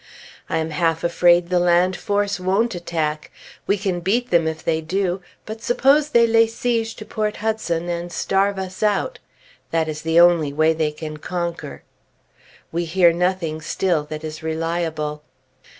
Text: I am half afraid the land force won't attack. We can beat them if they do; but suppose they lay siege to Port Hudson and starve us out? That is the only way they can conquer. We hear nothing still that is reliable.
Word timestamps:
I 0.49 0.57
am 0.57 0.71
half 0.71 1.03
afraid 1.03 1.49
the 1.49 1.59
land 1.59 1.95
force 1.95 2.39
won't 2.39 2.73
attack. 2.73 3.29
We 3.67 3.77
can 3.77 3.99
beat 3.99 4.31
them 4.31 4.47
if 4.47 4.63
they 4.65 4.81
do; 4.81 5.21
but 5.45 5.61
suppose 5.61 6.09
they 6.09 6.25
lay 6.25 6.47
siege 6.47 6.95
to 6.95 7.05
Port 7.05 7.35
Hudson 7.37 7.87
and 7.87 8.11
starve 8.11 8.57
us 8.57 8.81
out? 8.81 9.19
That 9.69 9.87
is 9.87 10.01
the 10.01 10.19
only 10.19 10.53
way 10.53 10.73
they 10.73 10.89
can 10.91 11.17
conquer. 11.17 11.83
We 12.71 12.85
hear 12.85 13.13
nothing 13.13 13.61
still 13.61 14.03
that 14.05 14.23
is 14.23 14.41
reliable. 14.41 15.21